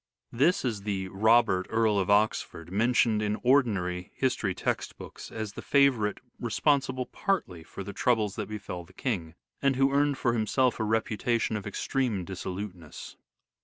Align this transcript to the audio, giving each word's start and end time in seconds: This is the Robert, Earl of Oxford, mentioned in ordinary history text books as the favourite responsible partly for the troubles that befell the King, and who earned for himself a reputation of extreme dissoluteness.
This 0.31 0.65
is 0.65 0.81
the 0.81 1.09
Robert, 1.09 1.67
Earl 1.69 1.99
of 1.99 2.09
Oxford, 2.09 2.71
mentioned 2.71 3.21
in 3.21 3.37
ordinary 3.43 4.11
history 4.15 4.55
text 4.55 4.97
books 4.97 5.31
as 5.31 5.53
the 5.53 5.61
favourite 5.61 6.17
responsible 6.39 7.05
partly 7.05 7.61
for 7.61 7.83
the 7.83 7.93
troubles 7.93 8.35
that 8.35 8.49
befell 8.49 8.83
the 8.83 8.93
King, 8.93 9.35
and 9.61 9.75
who 9.75 9.91
earned 9.93 10.17
for 10.17 10.33
himself 10.33 10.79
a 10.79 10.83
reputation 10.83 11.55
of 11.55 11.67
extreme 11.67 12.25
dissoluteness. 12.25 13.15